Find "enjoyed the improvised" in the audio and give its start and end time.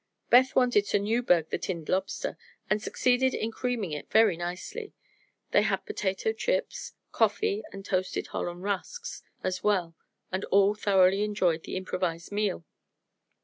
11.21-12.31